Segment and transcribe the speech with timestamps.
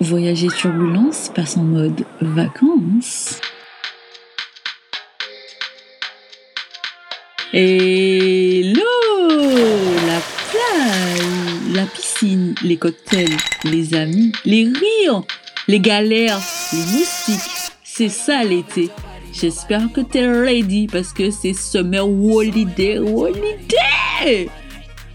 [0.00, 3.38] Voyager Turbulence passe en mode vacances.
[7.52, 8.80] Hello
[10.06, 15.22] La plage, la piscine, les cocktails, les amis, les rires,
[15.68, 16.40] les galères,
[16.72, 17.72] les moustiques.
[17.84, 18.88] C'est ça l'été.
[19.34, 24.48] J'espère que t'es ready parce que c'est Summer Holiday Holiday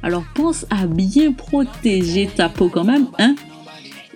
[0.03, 3.35] Alors pense à bien protéger ta peau quand même, hein?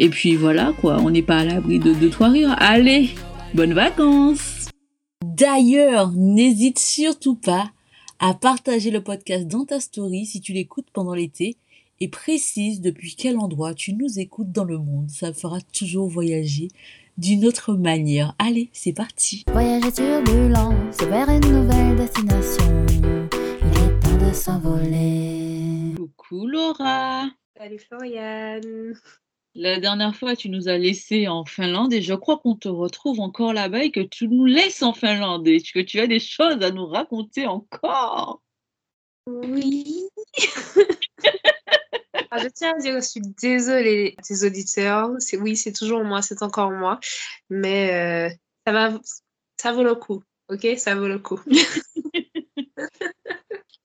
[0.01, 2.55] Et puis voilà quoi, on n'est pas à l'abri de deux trois rires.
[2.57, 3.09] Allez,
[3.53, 4.69] bonnes vacances
[5.25, 7.69] D'ailleurs, n'hésite surtout pas
[8.19, 11.57] à partager le podcast dans ta story si tu l'écoutes pendant l'été
[11.99, 15.09] et précise depuis quel endroit tu nous écoutes dans le monde.
[15.09, 16.69] Ça fera toujours voyager
[17.17, 18.35] d'une autre manière.
[18.39, 19.43] Allez, c'est parti.
[19.51, 22.85] Voyager turbulent, c'est vers une nouvelle destination.
[22.93, 25.95] Il est temps de s'envoler.
[25.97, 27.25] Coucou Laura.
[27.57, 28.93] Salut Floriane.
[29.55, 33.19] La dernière fois, tu nous as laissé en Finlande et je crois qu'on te retrouve
[33.19, 36.61] encore là-bas et que tu nous laisses en Finlande et que tu as des choses
[36.61, 38.41] à nous raconter encore.
[39.27, 40.07] Oui.
[42.31, 45.09] Ah, je tiens à dire, je suis désolée, tes auditeurs.
[45.17, 46.99] C'est oui, c'est toujours moi, c'est encore moi,
[47.49, 48.35] mais euh,
[48.67, 48.99] ça va,
[49.57, 50.23] ça vaut le coup.
[50.47, 51.39] Ok, ça vaut le coup.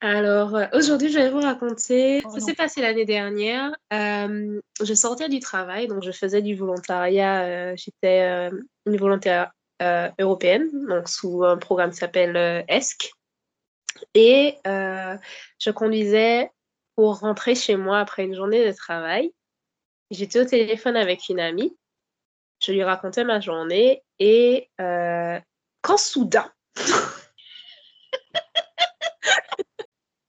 [0.04, 3.74] Alors, euh, aujourd'hui, je vais vous raconter Oh ce qui s'est passé l'année dernière.
[3.90, 7.44] Euh, je sortais du travail, donc je faisais du volontariat.
[7.44, 8.50] euh, J'étais euh,
[8.84, 9.50] une volontaire
[10.20, 13.12] européenne, donc sous un programme qui s'appelle ESC.
[14.12, 15.16] Et euh,
[15.58, 16.50] je conduisais
[16.96, 19.32] pour rentrer chez moi après une journée de travail.
[20.10, 21.74] J'étais au téléphone avec une amie.
[22.62, 26.50] Je lui racontais ma journée et quand soudain,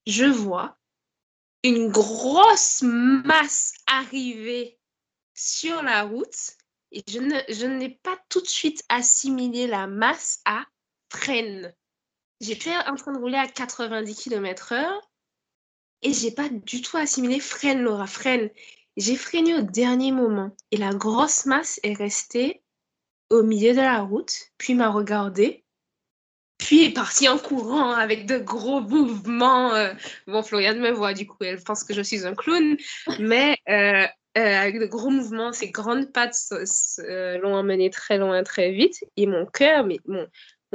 [0.06, 0.78] je vois
[1.64, 4.78] une grosse masse arriver
[5.34, 6.58] sur la route
[6.92, 10.64] et je je n'ai pas tout de suite assimilé la masse à
[11.10, 11.74] freine.
[12.40, 14.86] J'étais en train de rouler à 90 km/h
[16.04, 18.52] et j'ai pas du tout assimilé freine, Laura, freine.
[18.98, 22.64] J'ai freiné au dernier moment et la grosse masse est restée
[23.30, 25.65] au milieu de la route, puis m'a regardé,
[26.58, 29.74] puis est partie en courant avec de gros mouvements.
[29.74, 29.94] euh,
[30.28, 32.78] Bon, Floriane me voit, du coup, elle pense que je suis un clown,
[33.20, 34.06] mais euh,
[34.38, 36.38] euh, avec de gros mouvements, ses grandes pattes
[37.42, 40.28] l'ont emmené très loin, très vite, et mon cœur, mais mon,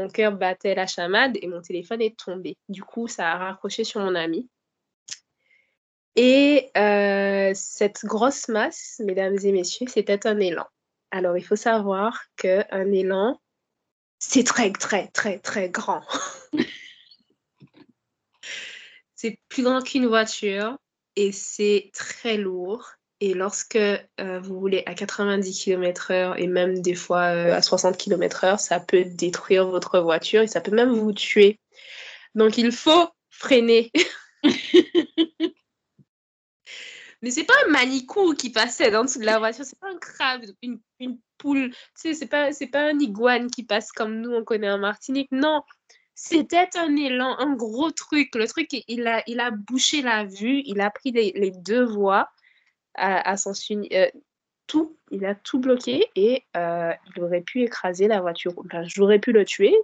[0.09, 2.57] cœur battait la chamade et mon téléphone est tombé.
[2.69, 4.49] Du coup, ça a raccroché sur mon ami.
[6.17, 6.71] Et
[7.55, 10.67] cette grosse masse, mesdames et messieurs, c'était un élan.
[11.11, 13.39] Alors, il faut savoir qu'un élan,
[14.21, 16.03] c'est très, très, très, très grand.
[19.17, 20.77] c'est plus grand qu'une voiture
[21.17, 22.93] et c'est très lourd.
[23.23, 27.99] Et lorsque euh, vous roulez à 90 km/h et même des fois euh, à 60
[27.99, 31.59] km/h, ça peut détruire votre voiture et ça peut même vous tuer.
[32.35, 33.91] Donc, il faut freiner.
[37.23, 40.81] Mais c'est pas un manicou qui passait dans la voiture, c'est pas un crabe, une,
[41.01, 44.71] une poule, tu sais, c'est pas, pas un iguane qui passe comme nous on connaît
[44.71, 45.29] en Martinique.
[45.31, 45.63] Non,
[46.15, 48.35] c'était un élan, un gros truc.
[48.35, 52.31] Le truc, il a, il a bouché la vue, il a pris les, deux voies
[52.95, 54.09] à, à sens euh,
[54.67, 58.53] tout, il a tout bloqué et euh, il aurait pu écraser la voiture.
[58.59, 59.75] Enfin, j'aurais pu le tuer,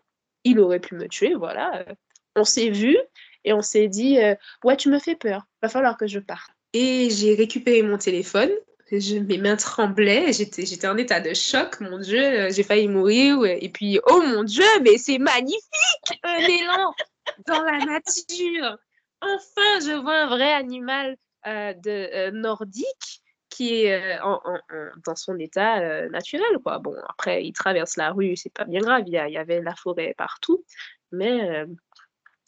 [0.44, 1.84] il aurait pu me tuer, voilà.
[2.34, 2.96] On s'est vu
[3.44, 6.55] et on s'est dit, euh, ouais, tu me fais peur, va falloir que je parte.
[6.78, 8.50] Et j'ai récupéré mon téléphone.
[8.92, 12.86] Je, mes mains tremblaient, j'étais, j'étais en état de choc, mon Dieu, euh, j'ai failli
[12.86, 13.46] mourir.
[13.46, 16.92] Et puis, oh mon Dieu, mais c'est magnifique, un élan
[17.46, 18.76] dans la nature.
[19.22, 21.16] Enfin, je vois un vrai animal
[21.46, 24.60] euh, de, euh, nordique qui est en- en-
[25.06, 26.58] dans son état naturel.
[26.62, 26.78] Quoi.
[26.78, 30.14] Bon, après, il traverse la rue, c'est pas bien grave, il y, avait la forêt
[30.18, 30.62] partout,
[31.10, 31.64] mais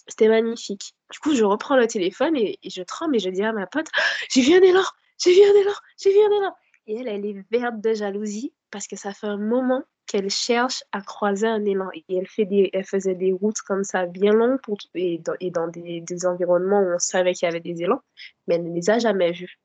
[0.09, 0.95] c'était magnifique.
[1.11, 3.67] Du coup, je reprends le téléphone et, et je tremble et je dis à ma
[3.67, 3.87] pote,
[4.31, 4.85] j'ai vu un élan,
[5.19, 6.55] j'ai vu un élan, j'ai vu un élan.
[6.87, 10.83] Et elle, elle est verte de jalousie parce que ça fait un moment qu'elle cherche
[10.91, 11.91] à croiser un élan.
[11.95, 15.35] Et elle, fait des, elle faisait des routes comme ça bien longues pour, et dans,
[15.39, 18.01] et dans des, des environnements où on savait qu'il y avait des élans,
[18.47, 19.61] mais elle ne les a jamais vus.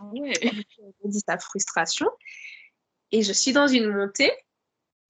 [0.00, 0.32] Ouais.
[0.42, 2.08] Elle dit sa frustration.
[3.10, 4.32] Et je suis dans une montée.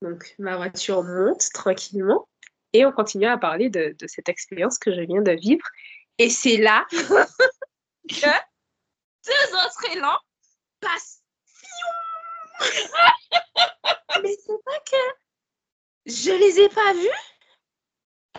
[0.00, 2.28] Donc, ma voiture monte tranquillement.
[2.72, 5.66] Et on continue à parler de, de cette expérience que je viens de vivre.
[6.18, 8.30] Et c'est là que
[9.26, 10.18] deux autres élans
[10.80, 11.22] passent.
[14.22, 14.96] Mais c'est pas que
[16.06, 17.08] je les ai pas vus.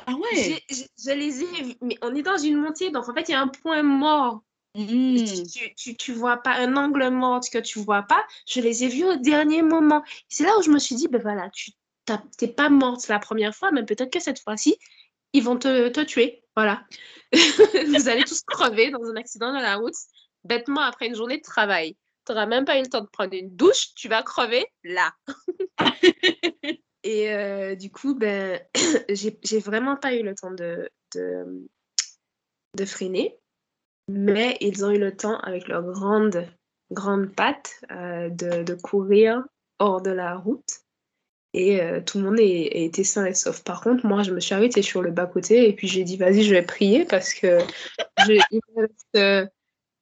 [0.05, 1.75] Ah ouais Je les ai vus.
[1.81, 2.91] Mais on est dans une montée.
[2.91, 4.41] Donc, en fait, il y a un point mort
[4.75, 5.25] Mmh.
[5.45, 8.25] Tu, tu, tu vois pas un angle mort que tu vois pas.
[8.47, 10.03] Je les ai vus au dernier moment.
[10.29, 11.71] C'est là où je me suis dit, ben voilà, tu
[12.37, 14.77] t'es pas morte la première fois, mais peut-être que cette fois-ci,
[15.33, 16.43] ils vont te, te tuer.
[16.55, 16.85] Voilà.
[17.33, 19.95] Vous allez tous crever dans un accident de la route,
[20.43, 21.97] bêtement après une journée de travail.
[22.25, 25.11] Tu n'auras même pas eu le temps de prendre une douche, tu vas crever là.
[27.03, 28.61] Et euh, du coup, ben,
[29.09, 33.37] j'ai vraiment pas eu le temps de, de, freiner.
[34.07, 36.47] Mais ils ont eu le temps, avec leurs grandes,
[36.91, 39.43] grandes pattes, euh, de, de, courir
[39.79, 40.82] hors de la route.
[41.53, 43.63] Et euh, tout le monde est, était sain et sauf.
[43.63, 46.43] Par contre, moi, je me suis arrêtée sur le bas-côté et puis j'ai dit, vas-y,
[46.43, 47.59] je vais prier parce que
[48.25, 49.45] je, il, me reste, euh,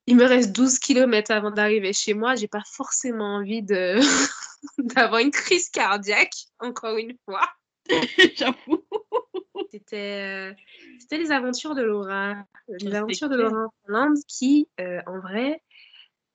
[0.08, 2.36] il, me reste, 12 km avant d'arriver chez moi.
[2.36, 4.00] J'ai pas forcément envie de
[4.78, 7.48] d'avoir une crise cardiaque, encore une fois.
[8.36, 8.86] J'avoue.
[9.72, 10.54] C'était, euh,
[11.00, 12.36] c'était les aventures de Laura.
[12.68, 15.62] Les aventures de Laura en Finlande qui, euh, en vrai,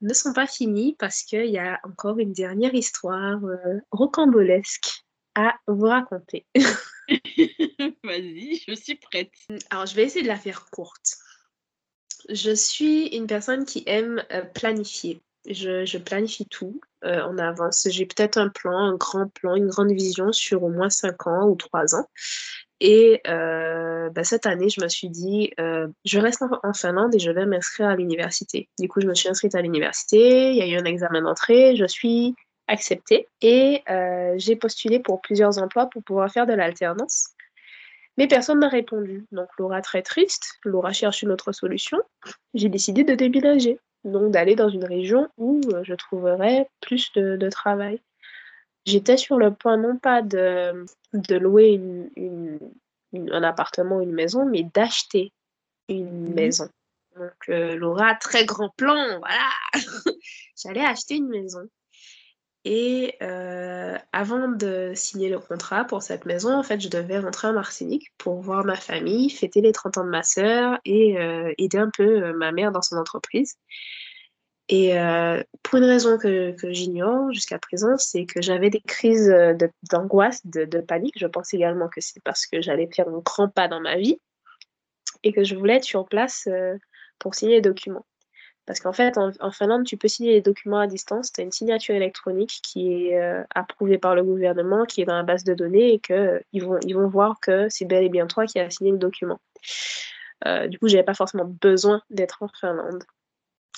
[0.00, 5.05] ne sont pas finies parce qu'il y a encore une dernière histoire euh, rocambolesque
[5.36, 6.46] à vous raconter.
[8.04, 9.30] Vas-y, je suis prête.
[9.70, 11.18] Alors, je vais essayer de la faire courte.
[12.28, 14.24] Je suis une personne qui aime
[14.54, 15.22] planifier.
[15.48, 17.86] Je, je, planifie tout euh, en avance.
[17.88, 21.48] J'ai peut-être un plan, un grand plan, une grande vision sur au moins 5 ans
[21.48, 22.08] ou 3 ans.
[22.80, 27.14] Et euh, bah, cette année, je me suis dit, euh, je reste en, en, Finlande
[27.14, 28.68] et je vais m'inscrire à l'université.
[28.78, 31.76] Du coup, je me suis inscrite à l'université, il y a eu un examen d'entrée,
[31.76, 32.34] je suis
[32.68, 37.28] acceptée et euh, j'ai postulé pour plusieurs emplois pour pouvoir faire de l'alternance.
[38.18, 39.26] Mais personne n'a répondu.
[39.30, 41.98] Donc Laura très triste, Laura cherche une autre solution.
[42.54, 47.36] J'ai décidé de déménager donc d'aller dans une région où euh, je trouverais plus de,
[47.36, 48.00] de travail.
[48.84, 52.58] J'étais sur le point non pas de, de louer une, une,
[53.12, 55.32] une, un appartement ou une maison, mais d'acheter
[55.88, 56.34] une mmh.
[56.34, 56.68] maison.
[57.16, 59.50] Donc euh, Laura, très grand plan, voilà.
[60.62, 61.68] J'allais acheter une maison.
[62.68, 67.46] Et euh, avant de signer le contrat pour cette maison, en fait, je devais rentrer
[67.46, 71.54] en Martinique pour voir ma famille, fêter les 30 ans de ma sœur et euh,
[71.58, 73.54] aider un peu euh, ma mère dans son entreprise.
[74.68, 74.94] Et
[75.62, 79.32] pour une raison que, j'ignore jusqu'à présent, c'est que j'avais des crises
[79.92, 81.14] d'angoisse, de, de, panique.
[81.20, 84.18] Je pense également que c'est parce que j'allais faire un grand pas dans ma vie
[85.22, 86.48] et que je voulais être sur place
[87.20, 88.04] pour signer les documents.
[88.66, 91.32] Parce qu'en fait, en, en, Finlande, tu peux signer les documents à distance.
[91.32, 95.14] Tu as une signature électronique qui est euh, approuvée par le gouvernement, qui est dans
[95.14, 98.08] la base de données et qu'ils ils vont, ils vont voir que c'est bel et
[98.08, 99.40] bien toi qui as signé le document.
[100.46, 103.04] Euh, du coup, j'avais pas forcément besoin d'être en Finlande.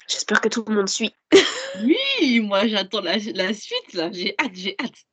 [0.09, 1.15] J'espère que tout le monde suit.
[1.83, 4.11] oui, moi j'attends la, la, suite là.
[4.11, 5.05] J'ai hâte, j'ai hâte.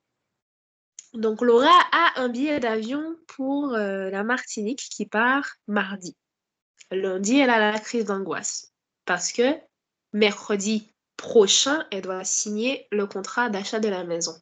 [1.13, 6.15] Donc Laura a un billet d'avion pour euh, la Martinique qui part mardi.
[6.91, 8.71] Lundi, elle a la crise d'angoisse
[9.05, 9.57] parce que
[10.13, 14.35] mercredi prochain, elle doit signer le contrat d'achat de la maison.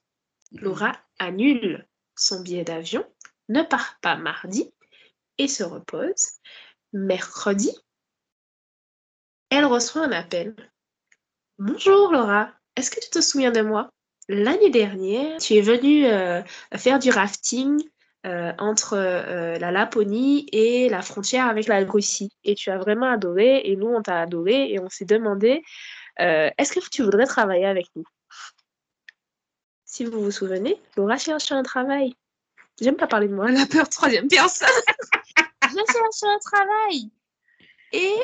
[0.51, 3.06] Laura annule son billet d'avion,
[3.50, 4.71] ne part pas mardi
[5.38, 6.39] et se repose.
[6.94, 7.71] Mercredi,
[9.50, 10.56] elle reçoit un appel.
[11.57, 13.89] Bonjour Laura, est-ce que tu te souviens de moi?
[14.30, 16.42] L'année dernière, tu es venue euh,
[16.75, 17.83] faire du rafting
[18.25, 22.31] euh, entre euh, la Laponie et la frontière avec la Russie.
[22.45, 25.61] Et tu as vraiment adoré, et nous, on t'a adoré, et on s'est demandé,
[26.21, 28.05] euh, est-ce que tu voudrais travailler avec nous?
[29.83, 32.15] Si vous vous souvenez, Laura cherche un travail.
[32.79, 34.69] J'aime pas parler de moi, la peur troisième personne.
[35.63, 37.12] Je cherche un travail.
[37.91, 38.15] Et,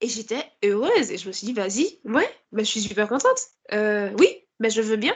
[0.00, 3.40] et j'étais heureuse, et je me suis dit, vas-y, ouais, ben, je suis super contente.
[3.72, 5.14] oui, ben, je veux bien.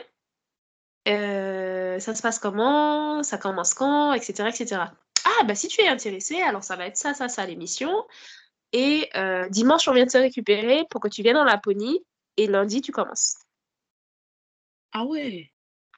[1.08, 4.82] Euh, ça se passe comment, ça commence quand, etc., etc.
[5.24, 8.06] Ah, bah si tu es intéressé, alors ça va être ça, ça, ça l'émission.
[8.72, 12.04] Et euh, dimanche, on vient de te récupérer pour que tu viennes en Laponie.
[12.36, 13.36] Et lundi, tu commences.
[14.92, 15.50] Ah ouais.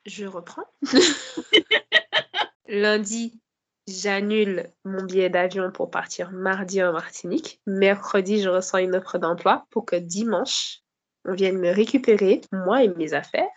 [0.06, 0.64] Je reprends.
[2.68, 3.38] lundi,
[3.86, 7.60] j'annule mon billet d'avion pour partir mardi en Martinique.
[7.66, 10.78] Mercredi, je reçois une offre d'emploi pour que dimanche,
[11.26, 13.50] on vienne me récupérer, moi et mes affaires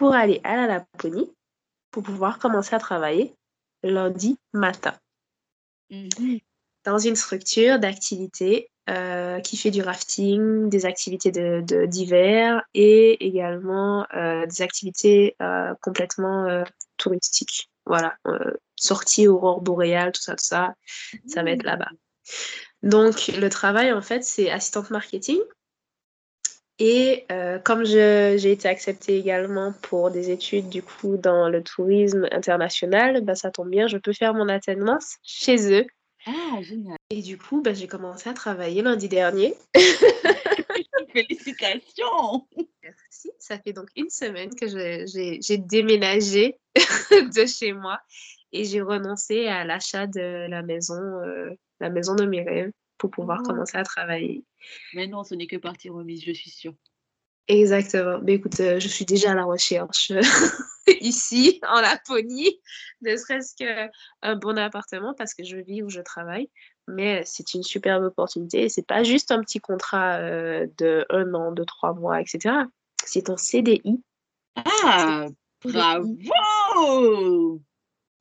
[0.00, 1.30] pour aller à la Laponie
[1.90, 3.34] pour pouvoir commencer à travailler
[3.82, 4.94] lundi matin.
[5.90, 6.38] Mmh.
[6.86, 13.26] Dans une structure d'activité euh, qui fait du rafting, des activités d'hiver de, de, et
[13.26, 16.64] également euh, des activités euh, complètement euh,
[16.96, 17.68] touristiques.
[17.84, 18.16] Voilà,
[18.76, 20.68] sortie aurore boréale, tout ça, tout ça,
[21.12, 21.28] mmh.
[21.28, 21.90] ça va être là-bas.
[22.82, 25.40] Donc, le travail, en fait, c'est assistante marketing.
[26.82, 32.26] Et euh, comme j'ai été acceptée également pour des études du coup dans le tourisme
[32.32, 35.86] international, bah, ça tombe bien, je peux faire mon alternance chez eux
[36.24, 36.96] Ah, génial.
[37.10, 39.54] Et du coup, bah, j'ai commencé à travailler lundi dernier.
[41.12, 42.48] Félicitations.
[42.82, 43.30] Merci.
[43.38, 46.56] Ça fait donc une semaine que j'ai déménagé
[47.10, 47.98] de chez moi
[48.52, 53.10] et j'ai renoncé à l'achat de la maison, euh, la maison de mes rêves pour
[53.10, 53.48] pouvoir Oh.
[53.48, 54.44] commencer à travailler.
[54.94, 56.74] Mais non, ce n'est que partie remise, je suis sûre.
[57.48, 58.20] Exactement.
[58.22, 60.12] Mais écoute, euh, je suis déjà à la recherche
[61.00, 62.60] ici, en Laponie,
[63.02, 66.48] ne serait-ce qu'un bon appartement parce que je vis où je travaille.
[66.86, 68.68] Mais c'est une superbe opportunité.
[68.68, 72.54] C'est pas juste un petit contrat euh, de un an, de trois mois, etc.
[73.04, 74.02] C'est un CDI.
[74.84, 75.26] Ah,
[75.64, 77.60] bravo.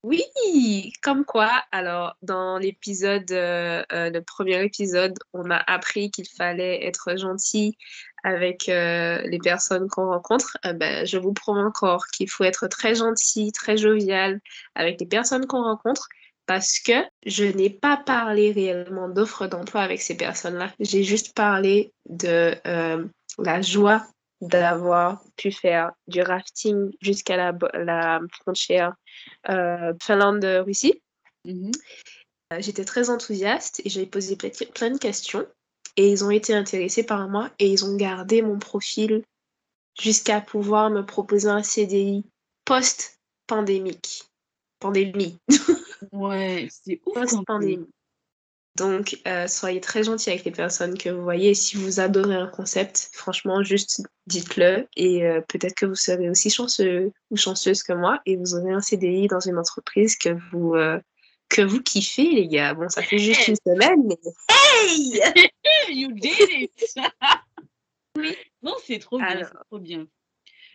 [0.03, 6.27] Oui, comme quoi, alors dans l'épisode, euh, euh, le premier épisode, on a appris qu'il
[6.27, 7.75] fallait être gentil
[8.24, 10.58] avec euh, les personnes qu'on rencontre.
[10.65, 14.39] Euh, ben, je vous promets encore qu'il faut être très gentil, très jovial
[14.75, 16.08] avec les personnes qu'on rencontre
[16.46, 16.94] parce que
[17.25, 20.72] je n'ai pas parlé réellement d'offres d'emploi avec ces personnes-là.
[20.79, 23.06] J'ai juste parlé de euh,
[23.38, 24.06] la joie
[24.41, 28.96] d'avoir pu faire du rafting jusqu'à la, la frontière
[29.50, 31.01] euh, Finlande-Russie.
[31.46, 31.72] Mhm.
[32.53, 35.46] Euh, J'étais très enthousiaste et j'avais posé ple- plein de questions
[35.98, 39.24] et ils ont été intéressés par moi et ils ont gardé mon profil
[40.00, 42.24] jusqu'à pouvoir me proposer un CDI
[42.65, 44.24] post-pandémique.
[44.79, 45.38] Pandémie.
[46.13, 47.13] Ouais, c'est ouf.
[47.13, 47.89] Post-pandémie.
[48.76, 51.54] Donc, euh, soyez très gentils avec les personnes que vous voyez.
[51.54, 54.88] Si vous adorez un concept, franchement, juste dites-le.
[54.96, 58.72] Et euh, peut-être que vous serez aussi chanceux ou chanceuse que moi et vous aurez
[58.72, 61.00] un CDI dans une entreprise que vous, euh,
[61.50, 62.74] que vous kiffez, les gars.
[62.74, 64.18] Bon, ça fait juste une semaine, mais
[64.50, 65.20] hey!
[65.92, 66.72] You did it.
[68.18, 68.36] Oui.
[68.64, 70.08] Non, c'est trop bien, c'est trop bien.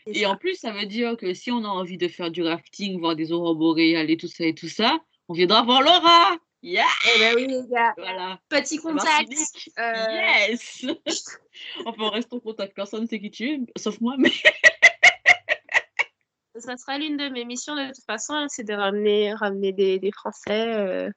[0.06, 0.30] Et ça.
[0.30, 3.16] en plus, ça veut dire que si on a envie de faire du rafting, voir
[3.16, 4.98] des aurores boréales et tout ça et tout ça,
[5.28, 6.36] on viendra voir Laura.
[6.66, 7.92] Yeah, Eh ben oui, les gars.
[7.98, 8.40] voilà.
[8.48, 9.30] Petit contact.
[9.78, 10.06] Euh,
[10.48, 10.86] Yes.
[11.84, 12.74] enfin, reste en contact.
[12.74, 14.14] Personne ne sait qui tu es, sauf moi.
[14.16, 14.30] Mais
[16.56, 19.98] Ça sera l'une de mes missions de toute façon, hein, c'est de ramener, ramener des,
[19.98, 21.10] des Français euh,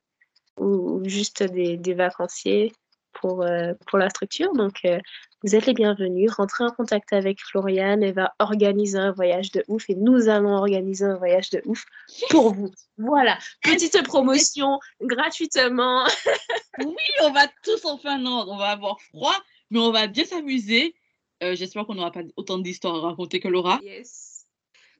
[0.59, 2.73] ou, ou juste des, des vacanciers
[3.13, 4.53] pour, euh, pour la structure.
[4.53, 4.99] Donc, euh,
[5.43, 6.31] vous êtes les bienvenus.
[6.31, 8.03] Rentrez en contact avec Floriane.
[8.03, 11.85] Elle va organiser un voyage de ouf et nous allons organiser un voyage de ouf
[12.29, 12.71] pour vous.
[12.97, 16.05] Voilà, petite promotion gratuitement.
[16.79, 18.47] oui, on va tous en Finlande.
[18.49, 19.35] On va avoir froid,
[19.69, 20.95] mais on va bien s'amuser.
[21.43, 23.79] Euh, J'espère qu'on n'aura pas autant d'histoires à raconter que Laura.
[23.83, 24.47] Yes.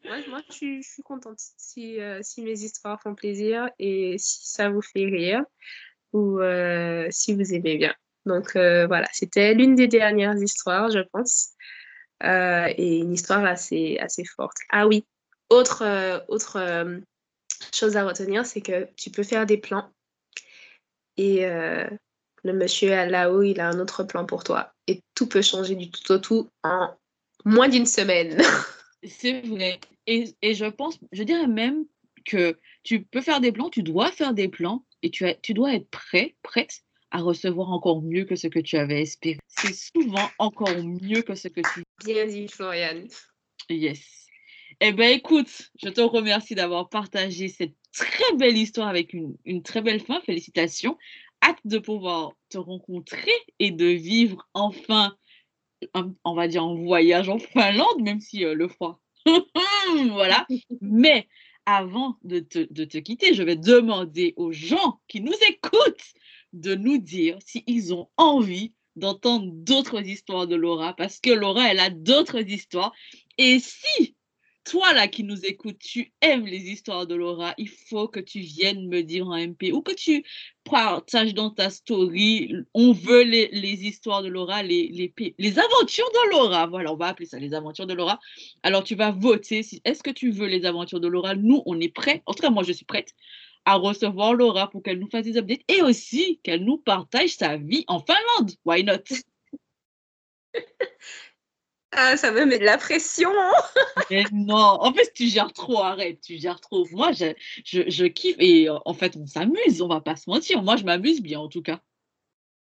[0.05, 4.15] Moi, moi je, suis, je suis contente si, euh, si mes histoires font plaisir et
[4.19, 5.43] si ça vous fait rire
[6.13, 7.93] ou euh, si vous aimez bien.
[8.25, 11.51] Donc euh, voilà, c'était l'une des dernières histoires, je pense,
[12.23, 14.57] euh, et une histoire assez, assez forte.
[14.69, 15.05] Ah oui,
[15.49, 15.83] autre,
[16.27, 16.59] autre
[17.73, 19.89] chose à retenir, c'est que tu peux faire des plans
[21.15, 21.45] et
[22.43, 25.89] le monsieur là-haut, il a un autre plan pour toi et tout peut changer du
[25.89, 26.95] tout au tout en
[27.45, 28.41] moins d'une semaine.
[29.03, 29.79] C'est vrai.
[30.05, 31.85] Et, et je pense, je dirais même
[32.25, 35.53] que tu peux faire des plans, tu dois faire des plans et tu, as, tu
[35.53, 39.39] dois être prêt, prête à recevoir encore mieux que ce que tu avais espéré.
[39.47, 41.83] C'est souvent encore mieux que ce que tu...
[42.05, 43.07] Bien dit, Floriane.
[43.69, 44.27] Yes.
[44.81, 49.63] Eh bien, écoute, je te remercie d'avoir partagé cette très belle histoire avec une, une
[49.63, 50.19] très belle fin.
[50.21, 50.97] Félicitations.
[51.41, 55.15] Hâte de pouvoir te rencontrer et de vivre enfin,
[55.93, 58.99] un- on va dire, un voyage en Finlande, même si euh, le froid.
[60.11, 60.45] voilà.
[60.81, 61.27] Mais
[61.67, 66.13] avant de te, quitter, je vais demander aux gens qui nous écoutent
[66.53, 71.79] de nous dire s'ils ont envie d'entendre d'autres histoires de Laura, parce que Laura, elle
[71.79, 72.93] a d'autres histoires.
[73.37, 74.15] Et si
[74.69, 78.39] toi là qui nous écoutes, tu aimes les histoires de Laura, il faut que tu
[78.39, 80.25] viennes me dire en MP ou que tu
[80.63, 82.53] partages dans ta story.
[82.73, 86.67] On veut les, les histoires de Laura, les, les, les aventures de Laura.
[86.67, 88.19] Voilà, on va appeler ça les aventures de Laura.
[88.63, 89.63] Alors tu vas voter.
[89.63, 91.35] Si, Est-ce que tu veux les aventures de Laura?
[91.35, 92.21] Nous, on est prêts.
[92.25, 93.13] En tout cas, moi, je suis prête
[93.65, 97.57] à recevoir Laura pour qu'elle nous fasse des updates et aussi qu'elle nous partage sa
[97.57, 98.51] vie en Finlande.
[98.65, 99.03] Why not?
[101.91, 103.31] Ah, ça me met de la pression.
[104.11, 106.85] Mais non, en fait, tu gères trop, arrête, tu gères trop.
[106.91, 107.33] Moi, je,
[107.65, 110.61] je, je kiffe et euh, en fait, on s'amuse, on va pas se mentir.
[110.63, 111.79] Moi, je m'amuse bien en tout cas.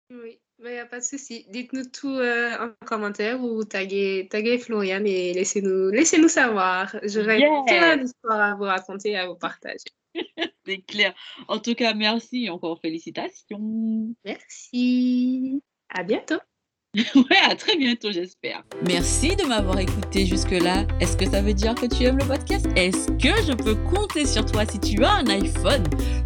[0.09, 1.45] Oui, il n'y a pas de souci.
[1.49, 6.95] Dites-nous tout euh, en commentaire ou taguez, taguez Florian et laissez-nous laissez -nous savoir.
[7.03, 7.63] J'aurai Yeah.
[7.67, 9.85] plein d'histoires à vous raconter, à vous partager.
[10.65, 11.13] C'est clair.
[11.47, 14.15] En tout cas, merci et encore félicitations.
[14.25, 15.61] Merci.
[15.89, 16.39] À bientôt.
[17.15, 18.63] ouais, à très bientôt, j'espère.
[18.87, 20.87] Merci de m'avoir écouté jusque-là.
[20.99, 22.65] Est-ce que ça veut dire que tu aimes le podcast?
[22.75, 25.83] Est-ce que je peux compter sur toi si tu as un iPhone?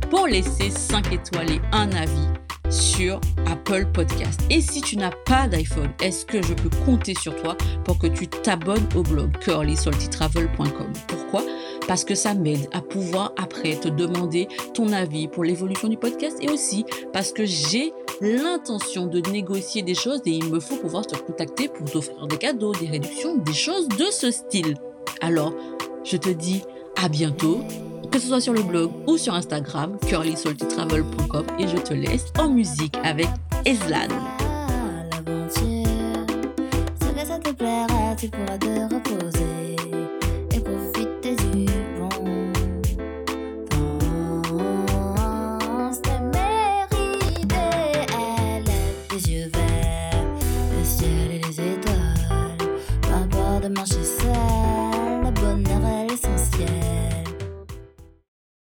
[0.09, 2.27] Pour laisser 5 étoiles et un avis
[2.69, 4.39] sur Apple Podcast.
[4.49, 8.07] Et si tu n'as pas d'iPhone, est-ce que je peux compter sur toi pour que
[8.07, 11.43] tu t'abonnes au blog curlysaltytravel.com Pourquoi?
[11.87, 16.37] Parce que ça m'aide à pouvoir après te demander ton avis pour l'évolution du podcast
[16.41, 17.91] et aussi parce que j'ai
[18.23, 22.37] l'intention de négocier des choses et il me faut pouvoir te contacter pour t'offrir des
[22.37, 24.75] cadeaux, des réductions, des choses de ce style.
[25.21, 25.53] Alors,
[26.05, 26.63] je te dis
[27.01, 27.59] à bientôt
[28.09, 32.49] que ce soit sur le blog ou sur Instagram, curlysaltytravel.com et je te laisse en
[32.49, 33.27] musique avec
[33.65, 34.07] Eslan.
[38.15, 40.02] Tu pourras te reposer.